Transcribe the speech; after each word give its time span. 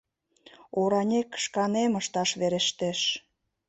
Оранек 0.79 1.29
шканем 1.43 1.91
ышташ 2.01 2.29
верештеш. 2.39 2.99